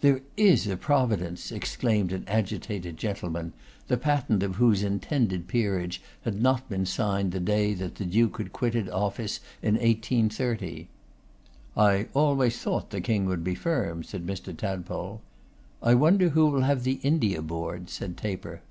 [0.00, 3.52] 'There is a Providence!' exclaimed an agitated gentleman,
[3.86, 8.38] the patent of whose intended peerage had not been signed the day that the Duke
[8.38, 10.88] had quited office in 1830.
[11.76, 14.52] 'I always thought the King would be firm,' said Mr.
[14.52, 15.20] Tadpole.
[15.80, 18.62] 'I wonder who will have the India Board,' said Taper.